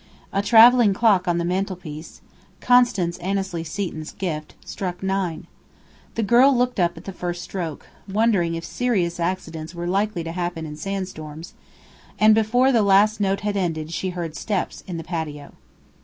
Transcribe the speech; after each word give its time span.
A 0.33 0.41
travelling 0.41 0.95
clock 0.95 1.27
on 1.27 1.37
the 1.37 1.45
mantelpiece 1.45 2.21
Constance 2.59 3.19
Annesley 3.19 3.63
Seton's 3.63 4.13
gift 4.13 4.55
struck 4.65 5.03
nine. 5.03 5.45
The 6.15 6.23
girl 6.23 6.57
looked 6.57 6.79
up 6.79 6.97
at 6.97 7.05
the 7.05 7.11
first 7.13 7.43
stroke, 7.43 7.85
wondering 8.11 8.55
if 8.55 8.65
serious 8.65 9.19
accidents 9.19 9.75
were 9.75 9.85
likely 9.85 10.23
to 10.23 10.31
happen 10.31 10.65
in 10.65 10.75
sandstorms; 10.75 11.53
and 12.17 12.33
before 12.33 12.71
the 12.71 12.81
last 12.81 13.19
note 13.21 13.41
had 13.41 13.55
ended 13.55 13.91
she 13.91 14.09
heard 14.09 14.35
steps 14.35 14.83
in 14.87 14.97
the 14.97 15.03
patio. 15.03 15.51